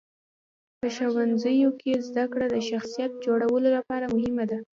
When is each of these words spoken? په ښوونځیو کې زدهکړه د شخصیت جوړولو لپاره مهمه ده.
په 0.79 0.87
ښوونځیو 0.95 1.69
کې 1.81 2.03
زدهکړه 2.07 2.47
د 2.51 2.57
شخصیت 2.69 3.11
جوړولو 3.25 3.67
لپاره 3.77 4.05
مهمه 4.15 4.45
ده. 4.51 4.59